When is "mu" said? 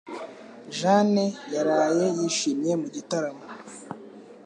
2.81-2.87